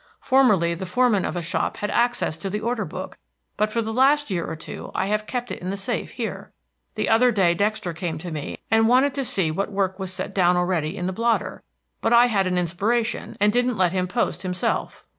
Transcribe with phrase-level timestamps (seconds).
[0.19, 3.19] Formerly the foreman of a shop had access to the order book,
[3.55, 6.51] but for the last year or two I have kept it in the safe here.
[6.95, 10.33] The other day Dexter came to me and wanted to see what work was set
[10.33, 11.61] down ahead in the blotter;
[12.01, 15.05] but I had an inspiration and didn't let him post himself."